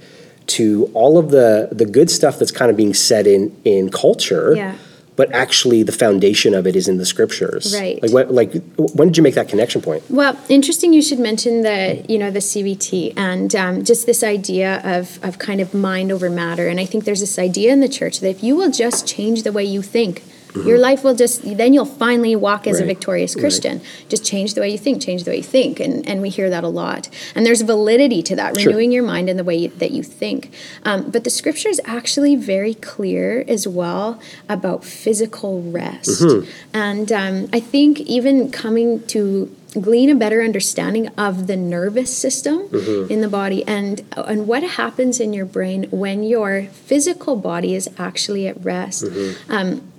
to 0.56 0.90
all 0.94 1.18
of 1.18 1.30
the 1.30 1.68
the 1.72 1.86
good 1.86 2.10
stuff 2.10 2.38
that's 2.38 2.52
kind 2.52 2.70
of 2.70 2.76
being 2.76 2.94
said 2.94 3.26
in 3.26 3.56
in 3.64 3.90
culture? 3.90 4.54
Yeah. 4.54 4.76
But 5.16 5.32
actually, 5.34 5.82
the 5.82 5.92
foundation 5.92 6.54
of 6.54 6.66
it 6.66 6.74
is 6.74 6.88
in 6.88 6.96
the 6.96 7.04
scriptures. 7.04 7.76
Right. 7.78 8.02
Like, 8.02 8.10
what, 8.10 8.32
like, 8.32 8.54
when 8.94 9.08
did 9.08 9.18
you 9.18 9.22
make 9.22 9.34
that 9.34 9.50
connection 9.50 9.82
point? 9.82 10.02
Well, 10.08 10.34
interesting. 10.48 10.94
You 10.94 11.02
should 11.02 11.18
mention 11.18 11.60
the 11.60 12.02
you 12.08 12.16
know 12.16 12.30
the 12.30 12.38
CBT 12.38 13.14
and 13.18 13.54
um, 13.54 13.84
just 13.84 14.06
this 14.06 14.22
idea 14.22 14.80
of 14.82 15.22
of 15.22 15.38
kind 15.38 15.60
of 15.60 15.74
mind 15.74 16.10
over 16.10 16.30
matter. 16.30 16.68
And 16.68 16.80
I 16.80 16.86
think 16.86 17.04
there's 17.04 17.20
this 17.20 17.38
idea 17.38 17.70
in 17.70 17.80
the 17.80 17.88
church 17.88 18.20
that 18.20 18.30
if 18.30 18.42
you 18.42 18.56
will 18.56 18.70
just 18.70 19.06
change 19.06 19.42
the 19.42 19.52
way 19.52 19.64
you 19.64 19.82
think, 19.82 20.22
your 20.54 20.78
life 20.78 21.04
will 21.04 21.14
just 21.14 21.42
then 21.56 21.72
you'll 21.74 21.84
finally 21.84 22.34
walk 22.36 22.66
as 22.66 22.76
a 22.76 22.80
Mm-hmm. 22.80 22.88
Right. 22.88 22.96
victorious 22.96 23.34
Christian. 23.34 23.80
Just 24.08 24.24
change 24.24 24.54
the 24.54 24.60
way 24.62 24.70
you 24.70 24.78
think. 24.78 25.00
Change 25.02 25.24
the 25.24 25.30
way 25.30 25.36
you 25.38 25.42
think. 25.42 25.80
And 25.80 26.08
and 26.08 26.22
we 26.22 26.28
hear 26.28 26.50
that 26.50 26.64
a 26.64 26.68
lot. 26.68 27.08
And 27.34 27.44
there's 27.46 27.62
validity 27.62 28.22
to 28.24 28.36
that, 28.36 28.58
Sure. 28.58 28.66
renewing 28.72 28.90
your 28.92 29.04
mind 29.04 29.28
in 29.30 29.36
the 29.36 29.44
way 29.44 29.56
you, 29.56 29.68
that 29.78 29.90
you 29.92 30.02
think. 30.02 30.52
Um, 30.84 31.10
but 31.10 31.24
the 31.24 31.30
scripture 31.30 31.68
is 31.68 31.80
actually 31.84 32.36
very 32.36 32.74
clear 32.74 33.44
as 33.48 33.68
well 33.68 34.20
about 34.48 34.84
physical 34.84 35.62
rest. 35.62 36.22
Mm-hmm. 36.22 36.50
And 36.74 37.12
um, 37.12 37.48
I 37.52 37.60
think 37.60 38.00
even 38.00 38.50
coming 38.50 39.02
to 39.08 39.54
glean 39.80 40.10
a 40.10 40.16
better 40.16 40.42
understanding 40.42 41.06
of 41.16 41.46
the 41.46 41.56
nervous 41.56 42.16
system 42.16 42.58
Mm-hmm. 42.70 43.12
in 43.12 43.20
the 43.20 43.28
body 43.28 43.64
and 43.68 44.02
and 44.16 44.46
what 44.48 44.62
happens 44.62 45.20
in 45.20 45.32
your 45.32 45.44
brain 45.46 45.84
when 45.90 46.22
your 46.24 46.64
physical 46.72 47.36
body 47.36 47.74
is 47.74 47.88
actually 47.98 48.48
at 48.48 48.56
rest. 48.64 49.04
Mm-hmm. 49.04 49.52
Um, 49.52 49.89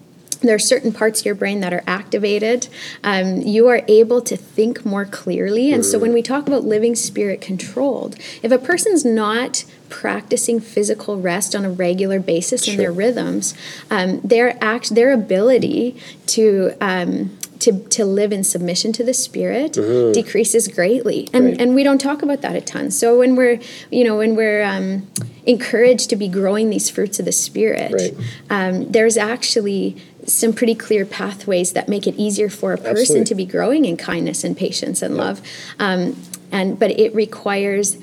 there 0.41 0.55
are 0.55 0.59
certain 0.59 0.91
parts 0.91 1.19
of 1.19 1.25
your 1.25 1.35
brain 1.35 1.59
that 1.61 1.71
are 1.73 1.83
activated. 1.85 2.67
Um, 3.03 3.41
you 3.41 3.67
are 3.67 3.81
able 3.87 4.21
to 4.21 4.35
think 4.35 4.83
more 4.85 5.05
clearly. 5.05 5.71
And 5.71 5.85
so 5.85 5.99
when 5.99 6.13
we 6.13 6.21
talk 6.21 6.47
about 6.47 6.63
living 6.63 6.95
spirit 6.95 7.41
controlled, 7.41 8.15
if 8.41 8.51
a 8.51 8.57
person's 8.57 9.05
not 9.05 9.63
practicing 9.89 10.59
physical 10.59 11.19
rest 11.21 11.53
on 11.55 11.63
a 11.65 11.69
regular 11.69 12.19
basis 12.19 12.67
in 12.67 12.77
their 12.77 12.91
rhythms, 12.91 13.53
um, 13.91 14.19
their 14.21 14.57
act, 14.63 14.95
their 14.95 15.11
ability 15.13 15.95
to 16.27 16.73
um, 16.81 17.37
to, 17.59 17.79
to 17.89 18.05
live 18.05 18.31
in 18.33 18.43
submission 18.43 18.91
to 18.93 19.03
the 19.03 19.13
spirit 19.13 19.73
decreases 20.13 20.67
greatly 20.67 21.29
and 21.31 21.45
Right. 21.45 21.61
and 21.61 21.75
we 21.75 21.83
don't 21.83 21.99
talk 22.01 22.23
about 22.23 22.41
that 22.41 22.55
a 22.55 22.61
ton 22.61 22.89
so 22.89 23.19
when 23.19 23.35
we're 23.35 23.59
you 23.91 24.03
know 24.03 24.17
when 24.17 24.35
we're 24.35 24.63
um, 24.63 25.07
encouraged 25.45 26.09
to 26.09 26.15
be 26.15 26.27
growing 26.27 26.71
these 26.71 26.89
fruits 26.89 27.19
of 27.19 27.25
the 27.25 27.31
spirit 27.31 27.91
Right. 27.93 28.15
um, 28.49 28.91
there's 28.91 29.15
actually 29.15 29.95
some 30.25 30.53
pretty 30.53 30.75
clear 30.75 31.05
pathways 31.05 31.73
that 31.73 31.89
make 31.89 32.05
it 32.07 32.15
easier 32.15 32.49
for 32.49 32.73
a 32.73 32.77
person 32.77 32.97
Absolutely. 32.97 33.25
to 33.25 33.35
be 33.35 33.45
growing 33.45 33.85
in 33.85 33.97
kindness 33.97 34.43
and 34.43 34.55
patience 34.55 35.01
and 35.01 35.17
love 35.17 35.41
um, 35.79 36.15
and 36.51 36.77
but 36.79 36.91
it 36.91 37.13
requires 37.15 37.97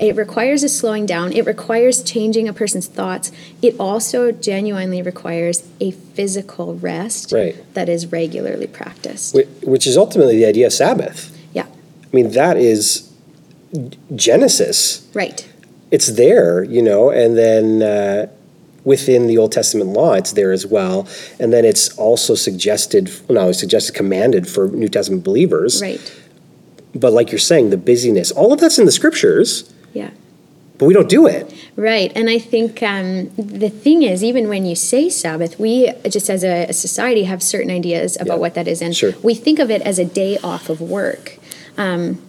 it 0.00 0.16
requires 0.16 0.62
a 0.62 0.68
slowing 0.68 1.06
down 1.06 1.32
it 1.32 1.44
requires 1.46 2.02
changing 2.02 2.48
a 2.48 2.52
person's 2.52 2.86
thoughts 2.86 3.30
it 3.62 3.74
also 3.78 4.30
genuinely 4.32 5.02
requires 5.02 5.68
a 5.80 5.90
physical 5.90 6.74
rest 6.76 7.32
Right. 7.32 7.56
that 7.74 7.88
is 7.88 8.06
regularly 8.12 8.66
practiced 8.66 9.34
Which 9.62 9.86
is 9.86 9.96
ultimately 9.96 10.36
the 10.36 10.46
idea 10.46 10.66
of 10.66 10.72
Sabbath. 10.72 11.36
yeah 11.52 11.66
I 11.66 12.16
mean, 12.16 12.30
that 12.32 12.56
is 12.56 13.10
Genesis. 14.14 15.06
right 15.14 15.48
It's 15.90 16.08
there, 16.12 16.62
you 16.64 16.82
know, 16.82 17.10
and 17.10 17.36
then 17.36 17.82
uh, 17.82 18.26
within 18.84 19.26
the 19.26 19.38
Old 19.38 19.52
Testament 19.52 19.90
law, 19.90 20.12
it's 20.14 20.32
there 20.32 20.52
as 20.52 20.66
well. 20.66 21.08
And 21.40 21.52
then 21.52 21.64
it's 21.64 21.96
also 21.98 22.34
suggested, 22.34 23.10
no, 23.30 23.48
it's 23.48 23.60
suggested, 23.60 23.94
commanded 23.94 24.46
for 24.48 24.68
New 24.68 24.88
Testament 24.88 25.24
believers. 25.24 25.80
right 25.82 26.00
But 26.94 27.12
like 27.12 27.32
you're 27.32 27.38
saying, 27.38 27.70
the 27.70 27.76
busyness, 27.78 28.30
all 28.30 28.52
of 28.52 28.60
that's 28.60 28.78
in 28.78 28.84
the 28.86 28.92
scriptures, 28.92 29.72
yeah 29.92 30.10
but 30.76 30.86
we 30.86 30.92
don't 30.94 31.08
do 31.08 31.24
it. 31.28 31.54
Right. 31.76 32.10
And 32.16 32.28
I 32.28 32.40
think 32.40 32.82
um, 32.82 33.30
the 33.36 33.70
thing 33.70 34.02
is, 34.02 34.24
even 34.24 34.48
when 34.48 34.66
you 34.66 34.74
say 34.74 35.08
Sabbath, 35.08 35.56
we 35.56 35.92
just 36.08 36.28
as 36.28 36.42
a, 36.42 36.66
a 36.66 36.72
society 36.72 37.22
have 37.24 37.44
certain 37.44 37.70
ideas 37.70 38.16
about 38.16 38.34
Yeah. 38.34 38.40
what 38.40 38.54
that 38.54 38.66
is. 38.66 38.82
And 38.82 38.94
Sure. 38.94 39.12
we 39.22 39.34
think 39.36 39.60
of 39.60 39.70
it 39.70 39.82
as 39.82 40.00
a 40.00 40.04
day 40.04 40.36
off 40.42 40.68
of 40.68 40.80
work. 40.80 41.38
Um, 41.78 42.20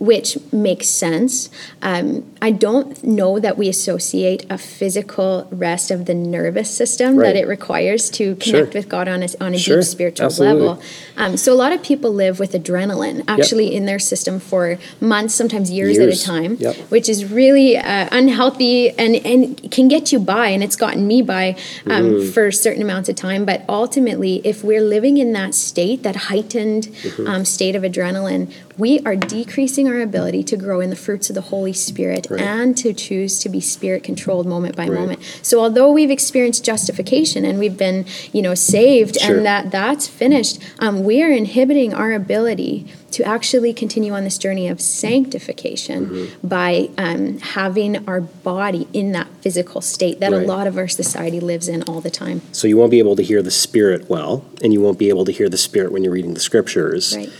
which 0.00 0.38
makes 0.50 0.86
sense. 0.88 1.50
Um, 1.82 2.24
I 2.40 2.50
don't 2.52 3.04
know 3.04 3.38
that 3.38 3.58
we 3.58 3.68
associate 3.68 4.46
a 4.50 4.56
physical 4.56 5.46
rest 5.52 5.90
of 5.90 6.06
the 6.06 6.14
nervous 6.14 6.70
system 6.70 7.16
Right. 7.16 7.26
that 7.34 7.36
it 7.36 7.46
requires 7.46 8.08
to 8.18 8.34
connect 8.36 8.72
Sure. 8.72 8.80
with 8.80 8.88
God 8.88 9.08
on 9.08 9.22
a, 9.22 9.28
on 9.40 9.52
a 9.54 9.58
Sure. 9.58 9.76
deep 9.76 9.84
spiritual 9.84 10.26
Absolutely. 10.26 10.62
level. 10.68 10.82
Um, 11.18 11.36
so 11.36 11.52
a 11.52 11.54
lot 11.64 11.72
of 11.72 11.82
people 11.82 12.10
live 12.14 12.38
with 12.40 12.52
adrenaline 12.52 13.24
actually 13.28 13.74
in 13.74 13.84
their 13.84 13.98
system 13.98 14.40
for 14.40 14.78
months, 15.02 15.34
sometimes 15.34 15.70
years, 15.70 15.98
Years. 15.98 16.18
at 16.18 16.22
a 16.22 16.26
time, 16.26 16.56
Yep. 16.58 16.76
which 16.88 17.06
is 17.08 17.30
really 17.30 17.76
uh, 17.76 18.08
unhealthy 18.10 18.90
and, 18.90 19.16
and 19.16 19.70
can 19.70 19.86
get 19.88 20.12
you 20.12 20.18
by, 20.18 20.48
and 20.48 20.64
it's 20.64 20.76
gotten 20.76 21.06
me 21.06 21.20
by 21.20 21.56
um, 21.86 22.00
Mm-hmm. 22.00 22.30
for 22.30 22.50
certain 22.50 22.80
amounts 22.82 23.10
of 23.10 23.16
time. 23.16 23.44
But 23.44 23.64
ultimately, 23.68 24.40
if 24.44 24.64
we're 24.64 24.80
living 24.80 25.18
in 25.18 25.34
that 25.34 25.54
state, 25.54 26.02
that 26.04 26.16
heightened 26.16 26.84
Mm-hmm. 26.88 27.26
um, 27.26 27.44
state 27.44 27.76
of 27.76 27.82
adrenaline, 27.82 28.50
we 28.78 29.00
are 29.00 29.16
decreasing 29.16 29.88
our 29.88 30.00
ability 30.00 30.42
to 30.44 30.56
grow 30.56 30.80
in 30.80 30.90
the 30.90 30.96
fruits 30.96 31.28
of 31.28 31.34
the 31.34 31.40
Holy 31.42 31.72
Spirit 31.72 32.26
Right. 32.30 32.40
and 32.40 32.76
to 32.78 32.92
choose 32.92 33.38
to 33.40 33.48
be 33.48 33.60
spirit 33.60 34.02
controlled 34.02 34.46
moment 34.46 34.76
by 34.76 34.84
Right. 34.88 34.98
moment. 35.00 35.20
So 35.42 35.60
although 35.60 35.90
we've 35.92 36.10
experienced 36.10 36.64
justification 36.64 37.44
and 37.44 37.58
we've 37.58 37.76
been, 37.76 38.06
you 38.32 38.42
know, 38.42 38.54
saved 38.54 39.20
Sure. 39.20 39.36
and 39.38 39.46
that 39.46 39.70
that's 39.70 40.06
finished, 40.06 40.58
um, 40.78 41.04
we 41.04 41.22
are 41.22 41.30
inhibiting 41.30 41.92
our 41.92 42.12
ability 42.12 42.86
to 43.12 43.24
actually 43.24 43.72
continue 43.72 44.12
on 44.12 44.22
this 44.24 44.38
journey 44.38 44.68
of 44.68 44.80
sanctification 44.80 46.06
Mm-hmm. 46.06 46.46
by 46.48 46.88
um, 46.96 47.38
having 47.38 48.06
our 48.08 48.20
body 48.20 48.86
in 48.92 49.12
that 49.12 49.26
physical 49.40 49.80
state 49.80 50.20
that 50.20 50.30
Right. 50.32 50.42
a 50.42 50.46
lot 50.46 50.66
of 50.66 50.78
our 50.78 50.88
society 50.88 51.40
lives 51.40 51.68
in 51.68 51.82
all 51.82 52.00
the 52.00 52.10
time. 52.10 52.40
So 52.52 52.68
you 52.68 52.76
won't 52.76 52.90
be 52.92 52.98
able 53.00 53.16
to 53.16 53.22
hear 53.22 53.42
the 53.42 53.50
Spirit 53.50 54.08
well, 54.08 54.44
and 54.62 54.72
you 54.72 54.80
won't 54.80 54.98
be 54.98 55.08
able 55.08 55.24
to 55.24 55.32
hear 55.32 55.48
the 55.48 55.56
Spirit 55.58 55.92
when 55.92 56.02
you're 56.04 56.12
reading 56.12 56.34
the 56.34 56.40
scriptures 56.40 57.16
Right. 57.16 57.30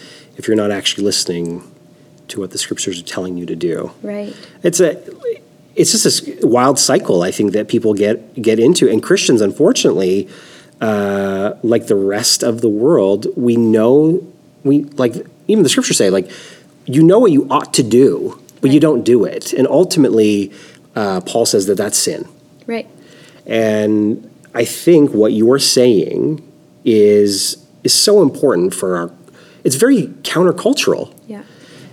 If 0.41 0.49
you're 0.49 0.57
not 0.57 0.71
actually 0.71 1.05
listening 1.05 1.63
to 2.29 2.41
what 2.41 2.51
the 2.51 2.57
scriptures 2.57 2.99
are 2.99 3.05
telling 3.05 3.37
you 3.37 3.45
to 3.45 3.55
do. 3.55 3.93
Right. 4.03 4.35
It's 4.63 4.81
a 4.81 4.99
it's 5.77 5.93
just 5.93 6.05
this 6.05 6.41
wild 6.43 6.79
cycle 6.79 7.23
I 7.23 7.31
think 7.31 7.53
that 7.53 7.69
people 7.69 7.93
get 7.93 8.41
get 8.41 8.59
into, 8.59 8.89
and 8.89 9.03
Christians, 9.03 9.43
unfortunately, 9.43 10.31
uh, 10.81 11.55
like 11.63 11.89
the 11.89 11.95
rest 11.95 12.43
of 12.43 12.63
the 12.63 12.71
world, 12.71 13.27
we 13.37 13.57
know 13.57 14.27
we 14.65 14.85
like 15.03 15.15
even 15.47 15.63
the 15.63 15.69
scriptures 15.69 15.99
say 15.99 16.09
like 16.09 16.31
you 16.87 17.03
know 17.03 17.19
what 17.19 17.33
you 17.33 17.47
ought 17.51 17.75
to 17.75 17.83
do, 17.83 18.41
but 18.63 18.71
you 18.71 18.81
don't 18.81 19.05
do 19.05 19.27
it, 19.27 19.53
and 19.53 19.67
ultimately, 19.69 20.53
uh, 20.97 21.21
Paul 21.21 21.45
says 21.45 21.67
that 21.67 21.77
that's 21.77 21.99
sin. 21.99 22.27
Right. 22.67 22.89
And 23.45 24.31
I 24.55 24.65
think 24.65 25.13
what 25.13 25.35
you're 25.35 25.59
saying 25.59 26.41
is 26.83 27.63
is 27.85 27.93
so 27.93 28.23
important 28.23 28.73
for 28.73 28.97
our. 28.97 29.11
It's 29.65 29.77
very 29.77 30.09
countercultural, 30.23 31.13
Yeah. 31.29 31.43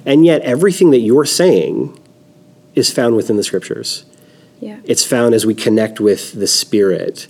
and 0.05 0.25
yet 0.25 0.41
everything 0.41 0.91
that 0.91 0.99
you're 0.99 1.25
saying 1.25 1.97
is 2.75 2.91
found 2.91 3.15
within 3.15 3.37
the 3.37 3.43
scriptures. 3.43 4.05
Yeah. 4.59 4.77
It's 4.85 5.03
found 5.03 5.35
as 5.35 5.45
we 5.45 5.53
connect 5.53 5.99
with 5.99 6.33
the 6.33 6.47
Spirit. 6.47 7.27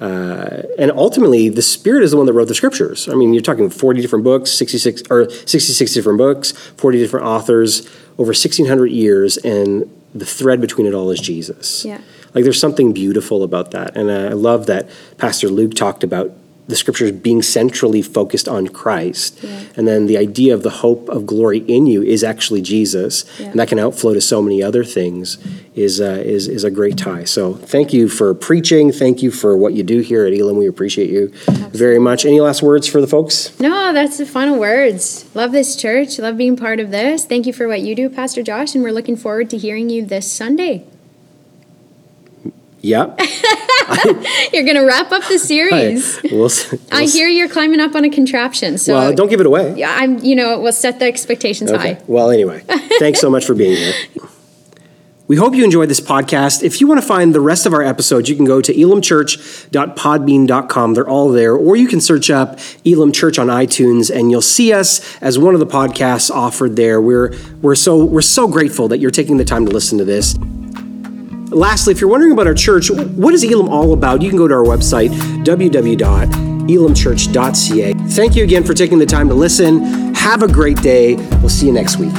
Uh, 0.00 0.62
and 0.78 0.90
ultimately, 0.90 1.48
the 1.48 1.62
Spirit 1.62 2.02
is 2.02 2.10
the 2.10 2.16
one 2.18 2.26
that 2.26 2.34
wrote 2.34 2.48
the 2.48 2.54
scriptures. 2.54 3.08
I 3.08 3.14
mean, 3.14 3.32
you're 3.32 3.42
talking 3.42 3.70
40 3.70 4.00
different 4.02 4.24
books, 4.24 4.50
66 4.50 5.02
or 5.10 5.30
66 5.30 5.94
different 5.94 6.18
books, 6.18 6.52
40 6.52 6.98
different 6.98 7.24
authors, 7.26 7.86
over 8.18 8.28
1,600 8.28 8.86
years, 8.90 9.38
and 9.38 9.90
the 10.14 10.26
thread 10.26 10.60
between 10.60 10.86
it 10.86 10.92
all 10.94 11.10
is 11.10 11.20
Jesus. 11.20 11.84
Yeah. 11.84 12.00
Like, 12.34 12.44
there's 12.44 12.60
something 12.60 12.92
beautiful 12.92 13.42
about 13.42 13.70
that. 13.70 13.96
And 13.96 14.10
I 14.10 14.32
love 14.34 14.66
that 14.66 14.90
Pastor 15.16 15.48
Luke 15.48 15.72
talked 15.74 16.04
about 16.04 16.32
the 16.68 16.76
scriptures 16.76 17.12
being 17.12 17.42
centrally 17.42 18.02
focused 18.02 18.48
on 18.48 18.68
Christ. 18.68 19.42
And 19.76 19.86
then 19.86 20.06
the 20.06 20.16
idea 20.16 20.52
of 20.52 20.62
the 20.62 20.70
hope 20.70 21.08
of 21.08 21.26
glory 21.26 21.58
in 21.60 21.86
you 21.86 22.02
is 22.02 22.24
actually 22.24 22.62
Jesus. 22.62 23.24
Yeah. 23.38 23.50
And 23.50 23.60
that 23.60 23.68
can 23.68 23.78
outflow 23.78 24.14
to 24.14 24.20
so 24.20 24.42
many 24.42 24.62
other 24.62 24.84
things 24.84 25.38
is, 25.74 26.00
uh, 26.00 26.22
is, 26.24 26.48
is 26.48 26.64
a 26.64 26.70
great 26.70 26.96
tie. 26.96 27.24
So 27.24 27.54
thank 27.54 27.92
you 27.92 28.08
for 28.08 28.34
preaching. 28.34 28.90
Thank 28.90 29.22
you 29.22 29.30
for 29.30 29.56
what 29.56 29.74
you 29.74 29.82
do 29.82 30.00
here 30.00 30.26
at 30.26 30.32
Elam. 30.32 30.56
We 30.56 30.66
appreciate 30.66 31.10
you 31.10 31.28
very 31.48 31.98
much. 31.98 32.24
Any 32.24 32.40
last 32.40 32.62
words 32.62 32.86
for 32.88 33.00
the 33.00 33.06
folks? 33.06 33.58
No, 33.60 33.92
that's 33.92 34.18
the 34.18 34.26
final 34.26 34.58
words. 34.58 35.24
Love 35.34 35.52
this 35.52 35.76
church. 35.76 36.18
Love 36.18 36.36
being 36.36 36.56
part 36.56 36.80
of 36.80 36.90
this. 36.90 37.24
Thank 37.24 37.46
you 37.46 37.52
for 37.52 37.68
what 37.68 37.80
you 37.80 37.94
do, 37.94 38.08
Pastor 38.08 38.42
Josh, 38.42 38.74
and 38.74 38.82
we're 38.82 38.92
looking 38.92 39.16
forward 39.16 39.50
to 39.50 39.58
hearing 39.58 39.90
you 39.90 40.04
this 40.04 40.30
Sunday. 40.30 40.84
Yeah. 42.80 43.14
You're 44.52 44.64
going 44.64 44.74
to 44.76 44.84
wrap 44.86 45.12
up 45.12 45.22
the 45.28 45.38
series. 45.38 46.20
We'll, 46.24 46.32
we'll 46.40 46.46
s- 46.46 47.12
hear 47.14 47.28
you're 47.28 47.48
climbing 47.48 47.78
up 47.80 47.94
on 47.94 48.04
a 48.04 48.10
contraption, 48.10 48.78
so 48.78 48.94
Well, 48.94 49.12
don't 49.14 49.28
give 49.28 49.38
it 49.40 49.46
away. 49.46 49.74
yeah, 49.76 49.94
I'm. 49.96 50.18
You 50.18 50.34
know, 50.34 50.58
we'll 50.60 50.72
set 50.72 50.98
the 50.98 51.04
expectations 51.06 51.70
Okay. 51.70 51.94
high. 51.94 52.02
Well, 52.08 52.30
anyway, 52.30 52.62
thanks 52.98 53.20
so 53.20 53.30
much 53.30 53.44
for 53.44 53.54
being 53.54 53.76
here. 53.76 53.92
We 55.28 55.34
hope 55.36 55.54
you 55.56 55.64
enjoyed 55.64 55.88
this 55.88 56.00
podcast. 56.00 56.62
If 56.62 56.80
you 56.80 56.86
want 56.86 57.00
to 57.00 57.06
find 57.06 57.34
the 57.34 57.40
rest 57.40 57.66
of 57.66 57.74
our 57.74 57.82
episodes, 57.82 58.28
you 58.28 58.36
can 58.36 58.44
go 58.44 58.60
to 58.60 58.72
elamchurch.podbean.com. 58.72 60.94
They're 60.94 61.08
all 61.08 61.30
there. 61.30 61.56
Or 61.56 61.74
you 61.76 61.88
can 61.88 62.00
search 62.00 62.30
up 62.30 62.60
Elam 62.84 63.10
Church 63.12 63.36
on 63.38 63.48
iTunes 63.48 64.08
and 64.14 64.30
you'll 64.30 64.40
see 64.40 64.72
us 64.72 65.16
as 65.20 65.36
one 65.36 65.54
of 65.54 65.60
the 65.60 65.66
podcasts 65.66 66.30
offered 66.30 66.76
there. 66.76 67.00
We're, 67.00 67.34
we're, 67.60 67.74
so, 67.74 68.04
we're 68.04 68.22
so 68.22 68.46
grateful 68.46 68.86
that 68.88 68.98
you're 68.98 69.10
taking 69.10 69.36
the 69.36 69.44
time 69.44 69.66
to 69.66 69.72
listen 69.72 69.98
to 69.98 70.04
this. 70.04 70.36
Lastly, 71.56 71.92
if 71.92 72.00
you're 72.02 72.10
wondering 72.10 72.32
about 72.32 72.46
our 72.46 72.52
church, 72.52 72.90
what 72.90 73.32
is 73.32 73.42
Elam 73.42 73.70
all 73.70 73.94
about? 73.94 74.20
You 74.20 74.28
can 74.28 74.36
go 74.36 74.46
to 74.46 74.52
our 74.52 74.62
website, 74.62 75.08
www.elamchurch.ca. 75.42 77.94
Thank 78.10 78.36
you 78.36 78.44
again 78.44 78.62
for 78.62 78.74
taking 78.74 78.98
the 78.98 79.06
time 79.06 79.26
to 79.28 79.34
listen. 79.34 80.14
Have 80.14 80.42
a 80.42 80.48
great 80.48 80.82
day. 80.82 81.14
We'll 81.14 81.48
see 81.48 81.64
you 81.64 81.72
next 81.72 81.96
week. 81.96 82.12